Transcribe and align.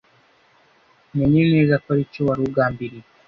menye 1.17 1.41
neza 1.51 1.73
ko 1.83 1.87
ari 1.93 2.03
cyo 2.13 2.21
wari 2.27 2.41
ugambiriye 2.49 3.05